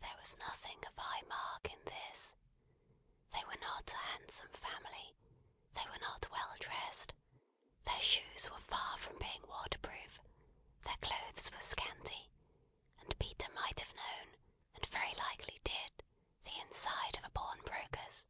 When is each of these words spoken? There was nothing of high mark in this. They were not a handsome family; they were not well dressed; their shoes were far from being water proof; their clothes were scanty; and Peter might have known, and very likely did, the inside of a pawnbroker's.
There 0.00 0.16
was 0.18 0.36
nothing 0.38 0.84
of 0.84 0.96
high 0.96 1.20
mark 1.28 1.70
in 1.72 1.78
this. 1.84 2.34
They 3.30 3.44
were 3.44 3.54
not 3.60 3.92
a 3.92 3.96
handsome 3.96 4.48
family; 4.52 5.14
they 5.74 5.86
were 5.86 5.98
not 6.00 6.28
well 6.28 6.56
dressed; 6.58 7.14
their 7.84 8.00
shoes 8.00 8.50
were 8.50 8.58
far 8.58 8.98
from 8.98 9.16
being 9.20 9.46
water 9.46 9.78
proof; 9.78 10.18
their 10.80 10.96
clothes 10.96 11.52
were 11.52 11.60
scanty; 11.60 12.32
and 12.98 13.16
Peter 13.20 13.48
might 13.52 13.78
have 13.78 13.94
known, 13.94 14.34
and 14.74 14.84
very 14.86 15.14
likely 15.14 15.60
did, 15.62 16.02
the 16.42 16.58
inside 16.60 17.16
of 17.16 17.22
a 17.22 17.30
pawnbroker's. 17.30 18.26